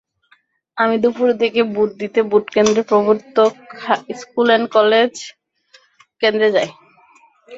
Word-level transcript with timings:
আমি 0.77 0.95
দুপুরের 1.03 1.37
দিকে 1.41 1.61
ভোট 1.73 1.89
দিতে 2.01 2.19
ভোটকেন্দ্র 2.31 2.79
প্রবর্তক 2.89 3.53
স্কুল 4.19 4.47
অ্যান্ড 4.49 4.67
কলেজ 4.75 5.13
কেন্দ্রে 6.21 6.49
যাই। 6.55 6.69